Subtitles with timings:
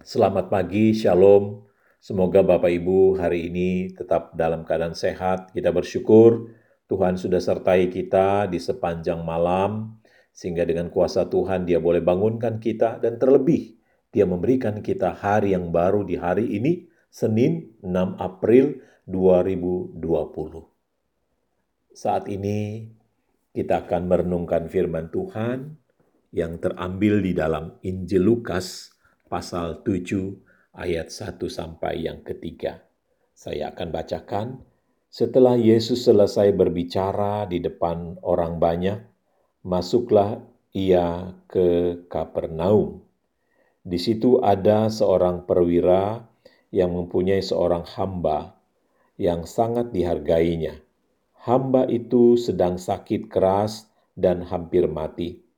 [0.00, 1.60] Selamat pagi, Shalom.
[2.00, 5.52] Semoga Bapak Ibu hari ini tetap dalam keadaan sehat.
[5.52, 6.48] Kita bersyukur
[6.88, 10.00] Tuhan sudah sertai kita di sepanjang malam,
[10.32, 13.76] sehingga dengan kuasa Tuhan Dia boleh bangunkan kita, dan terlebih
[14.08, 20.00] Dia memberikan kita hari yang baru di hari ini, Senin 6 April 2020.
[21.92, 22.88] Saat ini
[23.52, 25.76] kita akan merenungkan firman Tuhan
[26.32, 28.96] yang terambil di dalam Injil Lukas
[29.30, 32.82] pasal 7 ayat 1 sampai yang ketiga.
[33.30, 34.46] Saya akan bacakan.
[35.06, 38.98] Setelah Yesus selesai berbicara di depan orang banyak,
[39.62, 40.42] masuklah
[40.74, 43.06] ia ke Kapernaum.
[43.86, 46.26] Di situ ada seorang perwira
[46.74, 48.58] yang mempunyai seorang hamba
[49.18, 50.78] yang sangat dihargainya.
[51.42, 55.49] Hamba itu sedang sakit keras dan hampir mati.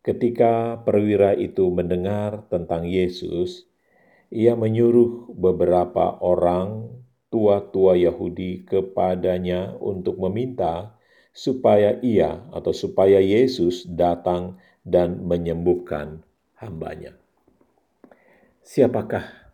[0.00, 3.68] Ketika perwira itu mendengar tentang Yesus,
[4.32, 6.88] ia menyuruh beberapa orang
[7.28, 10.96] tua-tua Yahudi kepadanya untuk meminta
[11.36, 14.56] supaya ia atau supaya Yesus datang
[14.88, 16.24] dan menyembuhkan
[16.56, 17.12] hambanya.
[18.64, 19.52] Siapakah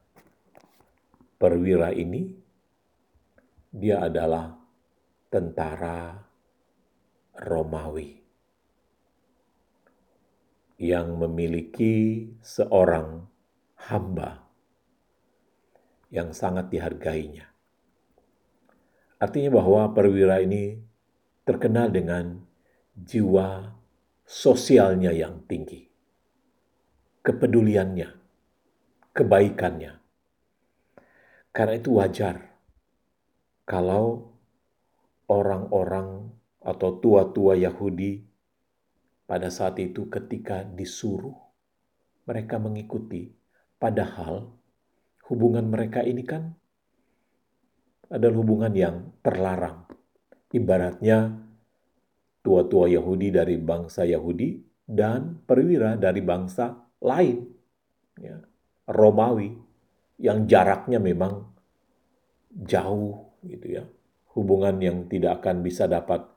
[1.42, 2.38] perwira ini?
[3.74, 4.54] Dia adalah
[5.26, 6.22] tentara
[7.34, 8.25] Romawi
[10.76, 13.24] yang memiliki seorang
[13.88, 14.44] hamba
[16.12, 17.48] yang sangat dihargainya.
[19.16, 20.76] Artinya bahwa perwira ini
[21.48, 22.44] terkenal dengan
[22.92, 23.72] jiwa
[24.28, 25.88] sosialnya yang tinggi,
[27.24, 28.12] kepeduliannya,
[29.16, 29.92] kebaikannya.
[31.56, 32.52] Karena itu wajar
[33.64, 34.36] kalau
[35.32, 36.28] orang-orang
[36.60, 38.35] atau tua-tua Yahudi
[39.26, 41.34] pada saat itu ketika disuruh,
[42.26, 43.34] mereka mengikuti.
[43.76, 44.50] Padahal
[45.28, 46.54] hubungan mereka ini kan
[48.06, 49.86] adalah hubungan yang terlarang.
[50.54, 51.42] Ibaratnya
[52.40, 56.70] tua-tua Yahudi dari bangsa Yahudi dan perwira dari bangsa
[57.02, 57.42] lain.
[58.16, 58.38] Ya,
[58.86, 59.50] Romawi
[60.22, 61.50] yang jaraknya memang
[62.54, 63.84] jauh gitu ya.
[64.38, 66.35] Hubungan yang tidak akan bisa dapat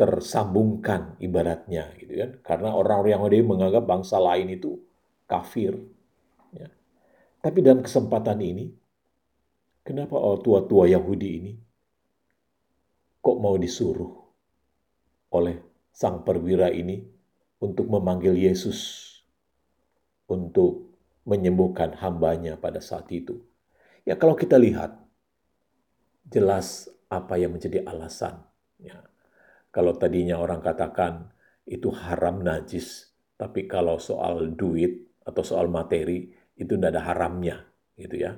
[0.00, 2.30] tersambungkan ibaratnya gitu kan.
[2.40, 4.80] Karena orang-orang Yahudi menganggap bangsa lain itu
[5.28, 5.76] kafir
[6.50, 6.66] ya.
[7.38, 8.72] tapi dalam kesempatan ini
[9.86, 11.52] kenapa orang tua-tua Yahudi ini
[13.22, 14.10] kok mau disuruh
[15.30, 15.60] oleh
[15.94, 16.98] sang perwira ini
[17.62, 19.06] untuk memanggil Yesus
[20.26, 20.96] untuk
[21.28, 23.38] menyembuhkan hambanya pada saat itu?
[24.08, 24.96] Ya kalau kita lihat
[26.26, 28.40] jelas apa yang menjadi alasan
[28.80, 28.98] ya
[29.70, 31.30] kalau tadinya orang katakan
[31.66, 36.26] itu haram najis, tapi kalau soal duit atau soal materi
[36.58, 37.56] itu tidak ada haramnya,
[37.94, 38.34] gitu ya.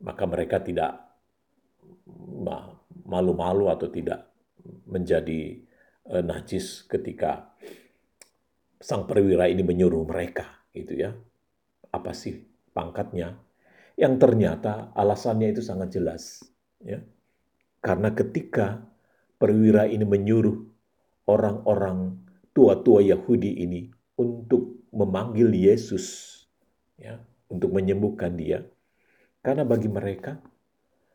[0.00, 0.96] Maka mereka tidak
[3.04, 4.32] malu-malu atau tidak
[4.88, 5.60] menjadi
[6.08, 7.52] uh, najis ketika
[8.80, 11.12] sang perwira ini menyuruh mereka, gitu ya.
[11.92, 12.40] Apa sih
[12.72, 13.36] pangkatnya?
[14.00, 16.40] Yang ternyata alasannya itu sangat jelas,
[16.80, 17.04] ya.
[17.84, 18.89] Karena ketika
[19.40, 20.60] perwira ini menyuruh
[21.24, 22.20] orang-orang
[22.52, 23.88] tua-tua Yahudi ini
[24.20, 26.36] untuk memanggil Yesus
[27.00, 27.16] ya,
[27.48, 28.68] untuk menyembuhkan dia.
[29.40, 30.36] Karena bagi mereka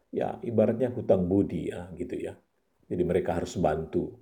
[0.10, 2.34] ya ibaratnya hutang budi ya gitu ya.
[2.90, 4.18] Jadi mereka harus bantu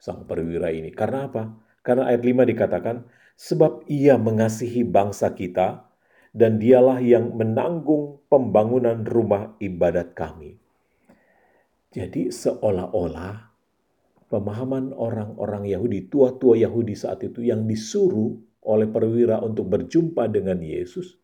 [0.00, 0.88] sang perwira ini.
[0.88, 1.52] Karena apa?
[1.84, 2.96] Karena ayat 5 dikatakan
[3.36, 5.92] sebab ia mengasihi bangsa kita
[6.32, 10.61] dan dialah yang menanggung pembangunan rumah ibadat kami.
[11.92, 13.52] Jadi seolah-olah
[14.32, 18.32] pemahaman orang-orang Yahudi, tua-tua Yahudi saat itu yang disuruh
[18.64, 21.20] oleh perwira untuk berjumpa dengan Yesus,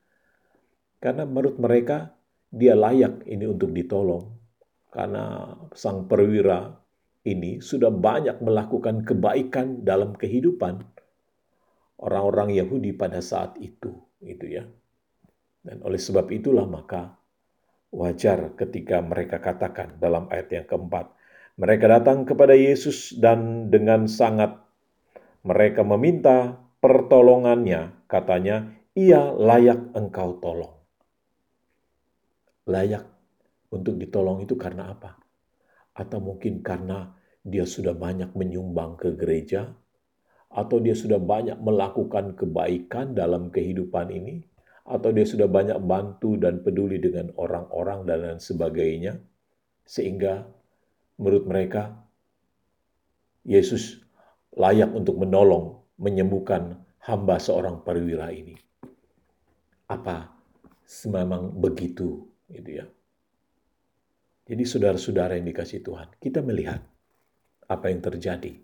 [1.01, 2.13] karena menurut mereka
[2.53, 4.37] dia layak ini untuk ditolong.
[4.89, 6.73] Karena sang perwira
[7.29, 10.81] ini sudah banyak melakukan kebaikan dalam kehidupan
[12.01, 13.93] orang-orang Yahudi pada saat itu,
[14.25, 14.65] itu ya.
[15.61, 17.18] Dan oleh sebab itulah maka
[17.89, 21.09] Wajar ketika mereka katakan dalam ayat yang keempat,
[21.57, 24.55] mereka datang kepada Yesus dan dengan sangat
[25.41, 30.77] mereka meminta pertolongannya, katanya, ia layak engkau tolong.
[32.69, 33.09] Layak
[33.73, 35.17] untuk ditolong itu karena apa?
[35.97, 39.73] Atau mungkin karena dia sudah banyak menyumbang ke gereja,
[40.53, 44.45] atau dia sudah banyak melakukan kebaikan dalam kehidupan ini,
[44.89, 49.21] atau dia sudah banyak bantu dan peduli dengan orang-orang dan lain sebagainya,
[49.85, 50.49] sehingga
[51.21, 51.93] menurut mereka
[53.45, 54.01] Yesus
[54.57, 58.57] layak untuk menolong, menyembuhkan hamba seorang perwira ini.
[59.89, 60.29] apa
[61.09, 62.87] memang begitu gitu ya.
[64.49, 66.81] Jadi saudara-saudara yang dikasih Tuhan, kita melihat
[67.69, 68.57] apa yang terjadi.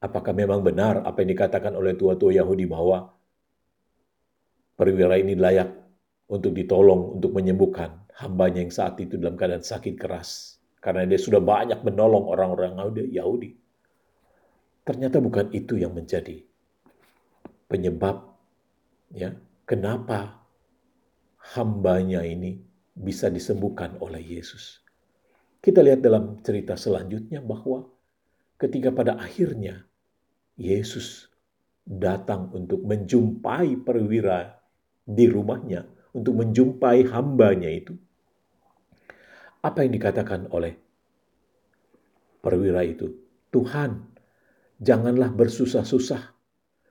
[0.00, 3.12] Apakah memang benar apa yang dikatakan oleh tua-tua Yahudi bahwa
[4.74, 5.70] perwira ini layak
[6.30, 10.58] untuk ditolong, untuk menyembuhkan hambanya yang saat itu dalam keadaan sakit keras.
[10.78, 12.76] Karena dia sudah banyak menolong orang-orang
[13.08, 13.56] Yahudi.
[14.84, 16.44] Ternyata bukan itu yang menjadi
[17.64, 18.36] penyebab
[19.16, 19.32] ya
[19.64, 20.44] kenapa
[21.56, 22.60] hambanya ini
[22.92, 24.84] bisa disembuhkan oleh Yesus.
[25.64, 27.88] Kita lihat dalam cerita selanjutnya bahwa
[28.60, 29.88] ketika pada akhirnya
[30.60, 31.32] Yesus
[31.84, 34.63] datang untuk menjumpai perwira
[35.04, 35.84] di rumahnya,
[36.16, 37.94] untuk menjumpai hambanya itu.
[39.60, 40.76] Apa yang dikatakan oleh
[42.40, 43.12] perwira itu?
[43.52, 44.00] Tuhan,
[44.80, 46.32] janganlah bersusah-susah,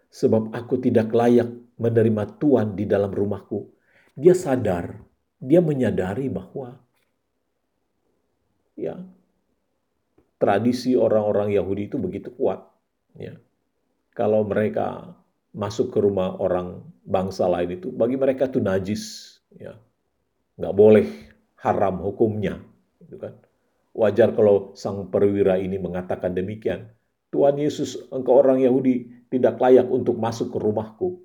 [0.10, 1.50] sebab aku tidak layak
[1.82, 3.74] menerima Tuhan di dalam rumahku.
[4.14, 5.14] Dia sadar
[5.44, 6.80] dia menyadari bahwa
[8.80, 8.96] ya
[10.40, 12.64] tradisi orang-orang Yahudi itu begitu kuat
[13.20, 13.36] ya
[14.16, 15.12] kalau mereka
[15.54, 19.04] masuk ke rumah orang bangsa lain itu bagi mereka itu najis
[19.54, 19.78] ya.
[20.58, 21.08] Nggak boleh
[21.62, 22.62] haram hukumnya
[23.06, 23.38] gitu kan.
[23.94, 26.90] Wajar kalau sang perwira ini mengatakan demikian.
[27.30, 31.22] Tuhan Yesus engkau orang Yahudi tidak layak untuk masuk ke rumahku.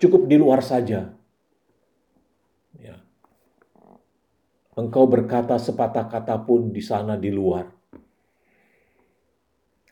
[0.00, 1.12] Cukup di luar saja.
[4.74, 7.70] Engkau berkata sepatah kata pun di sana di luar.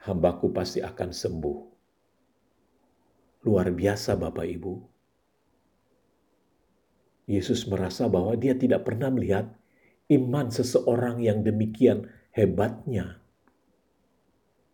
[0.03, 1.59] Hambaku pasti akan sembuh.
[3.47, 4.75] Luar biasa Bapak Ibu.
[7.31, 9.47] Yesus merasa bahwa dia tidak pernah melihat
[10.11, 13.23] iman seseorang yang demikian hebatnya.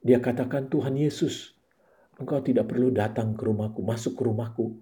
[0.01, 1.53] Dia katakan, Tuhan Yesus,
[2.17, 4.81] engkau tidak perlu datang ke rumahku, masuk ke rumahku.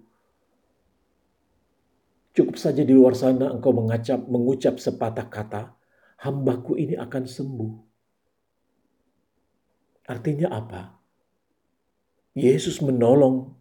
[2.37, 5.73] Cukup saja di luar sana engkau mengacap, mengucap sepatah kata,
[6.21, 7.86] hambaku ini akan sembuh.
[10.07, 10.81] Artinya apa?
[12.37, 13.53] Yesus menolong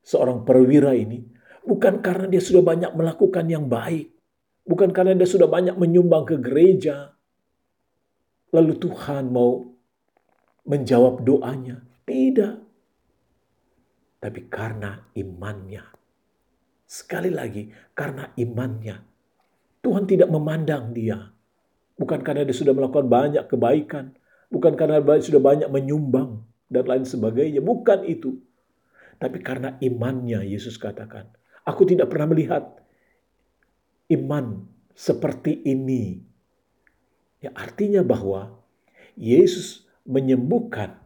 [0.00, 1.36] seorang perwira ini
[1.66, 4.14] bukan karena dia sudah banyak melakukan yang baik,
[4.62, 7.10] bukan karena dia sudah banyak menyumbang ke gereja.
[8.54, 9.66] Lalu Tuhan mau
[10.64, 11.82] menjawab doanya.
[12.06, 12.54] Tidak.
[14.22, 15.82] Tapi karena imannya.
[16.86, 18.96] Sekali lagi, karena imannya.
[19.82, 21.18] Tuhan tidak memandang dia.
[21.98, 24.14] Bukan karena dia sudah melakukan banyak kebaikan.
[24.46, 27.62] Bukan karena sudah banyak menyumbang dan lain sebagainya.
[27.62, 28.38] Bukan itu.
[29.16, 31.32] Tapi karena imannya Yesus katakan.
[31.66, 32.78] Aku tidak pernah melihat
[34.12, 36.22] iman seperti ini.
[37.42, 38.54] Ya artinya bahwa
[39.18, 41.02] Yesus menyembuhkan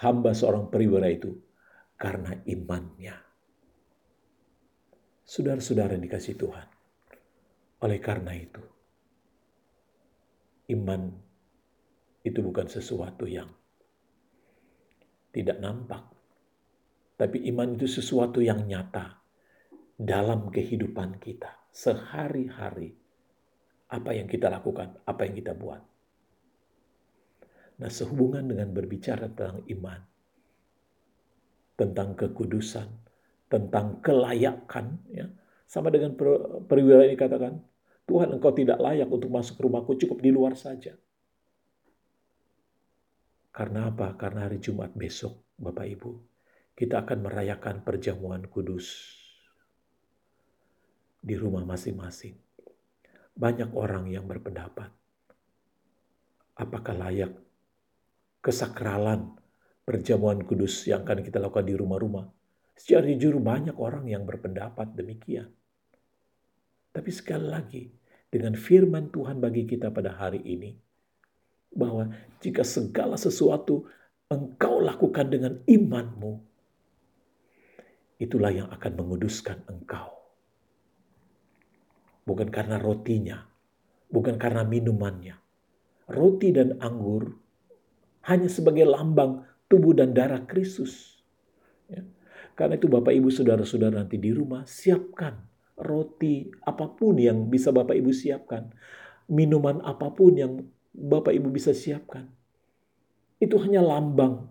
[0.00, 1.38] hamba seorang perwira itu
[2.00, 3.14] karena imannya.
[5.22, 6.66] Saudara-saudara yang dikasih Tuhan.
[7.80, 8.60] Oleh karena itu,
[10.74, 11.29] iman
[12.24, 13.48] itu bukan sesuatu yang
[15.30, 16.04] tidak nampak.
[17.16, 19.20] Tapi iman itu sesuatu yang nyata
[19.96, 22.96] dalam kehidupan kita sehari-hari.
[23.90, 25.82] Apa yang kita lakukan, apa yang kita buat.
[27.80, 30.00] Nah, sehubungan dengan berbicara tentang iman,
[31.74, 32.86] tentang kekudusan,
[33.50, 35.26] tentang kelayakan ya
[35.66, 37.58] sama dengan per, perwira ini katakan
[38.06, 40.94] Tuhan engkau tidak layak untuk masuk rumahku cukup di luar saja
[43.60, 44.16] karena apa?
[44.16, 46.12] Karena hari Jumat besok Bapak Ibu
[46.72, 49.12] kita akan merayakan perjamuan kudus
[51.20, 52.40] di rumah masing-masing.
[53.36, 54.88] Banyak orang yang berpendapat
[56.56, 57.36] apakah layak
[58.40, 59.36] kesakralan
[59.84, 62.32] perjamuan kudus yang akan kita lakukan di rumah-rumah?
[62.72, 65.52] Secara jujur banyak orang yang berpendapat demikian.
[66.96, 67.84] Tapi sekali lagi,
[68.32, 70.72] dengan firman Tuhan bagi kita pada hari ini,
[71.70, 72.10] bahwa
[72.42, 73.86] jika segala sesuatu
[74.30, 76.38] engkau lakukan dengan imanmu,
[78.20, 80.12] itulah yang akan menguduskan engkau.
[82.26, 83.42] Bukan karena rotinya,
[84.12, 85.40] bukan karena minumannya.
[86.10, 87.30] Roti dan anggur
[88.26, 91.22] hanya sebagai lambang tubuh dan darah Kristus.
[91.86, 92.02] Ya.
[92.58, 95.50] Karena itu Bapak Ibu Saudara-saudara nanti di rumah siapkan
[95.80, 98.68] roti apa pun yang bisa Bapak Ibu siapkan.
[99.30, 100.52] Minuman apa pun yang
[100.90, 102.26] Bapak Ibu bisa siapkan.
[103.40, 104.50] Itu hanya lambang.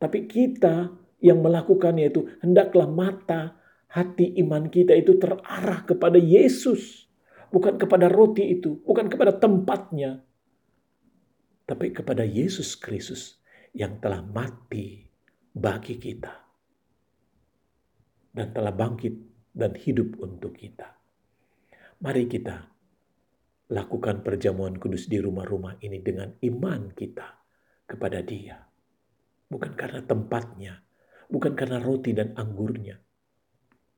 [0.00, 0.92] Tapi kita
[1.24, 3.56] yang melakukannya itu hendaklah mata
[3.88, 7.06] hati iman kita itu terarah kepada Yesus.
[7.54, 10.26] Bukan kepada roti itu, bukan kepada tempatnya.
[11.64, 13.38] Tapi kepada Yesus Kristus
[13.70, 15.06] yang telah mati
[15.54, 16.34] bagi kita
[18.34, 19.14] dan telah bangkit
[19.54, 20.98] dan hidup untuk kita.
[22.02, 22.73] Mari kita
[23.72, 27.28] lakukan perjamuan kudus di rumah-rumah ini dengan iman kita
[27.88, 28.60] kepada Dia.
[29.48, 30.74] Bukan karena tempatnya,
[31.30, 33.00] bukan karena roti dan anggurnya.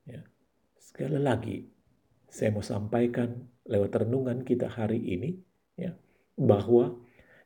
[0.06, 0.22] Ya.
[0.78, 1.66] Sekali lagi,
[2.30, 5.34] saya mau sampaikan lewat renungan kita hari ini,
[5.74, 5.94] ya,
[6.38, 6.94] bahwa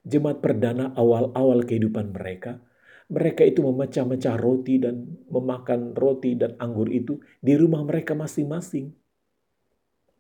[0.05, 2.61] jemaat perdana awal-awal kehidupan mereka
[3.11, 8.95] mereka itu memecah-mecah roti dan memakan roti dan anggur itu di rumah mereka masing-masing.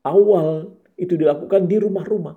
[0.02, 2.36] Awal itu dilakukan di rumah-rumah.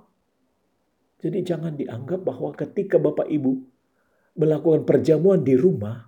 [1.20, 3.52] Jadi jangan dianggap bahwa ketika Bapak Ibu
[4.40, 6.08] melakukan perjamuan di rumah,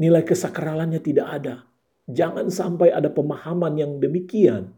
[0.00, 1.54] nilai kesakralannya tidak ada.
[2.08, 4.76] Jangan sampai ada pemahaman yang demikian.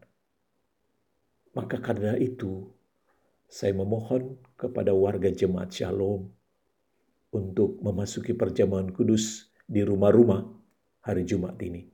[1.55, 2.67] Maka karena itu,
[3.47, 6.27] saya memohon kepada warga jemaat Shalom
[7.35, 10.47] untuk memasuki perjamuan kudus di rumah-rumah
[11.07, 11.87] hari Jumat ini.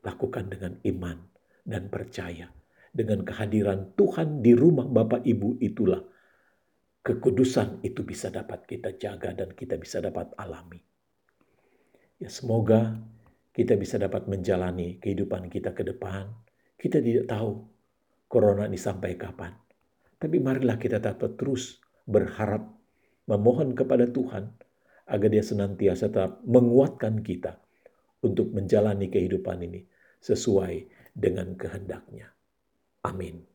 [0.00, 1.18] Lakukan dengan iman
[1.66, 2.59] dan percaya.
[2.90, 6.02] Dengan kehadiran Tuhan di rumah Bapak Ibu itulah
[7.00, 10.82] kekudusan itu bisa dapat kita jaga dan kita bisa dapat alami.
[12.20, 12.98] Ya semoga
[13.54, 16.28] kita bisa dapat menjalani kehidupan kita ke depan.
[16.76, 17.50] Kita tidak tahu
[18.26, 19.54] corona ini sampai kapan.
[20.20, 22.66] Tapi marilah kita dapat terus berharap
[23.30, 24.50] memohon kepada Tuhan
[25.10, 27.58] agar dia senantiasa tetap menguatkan kita
[28.22, 29.80] untuk menjalani kehidupan ini
[30.20, 30.74] sesuai
[31.16, 32.39] dengan kehendaknya.
[33.04, 33.49] Amin.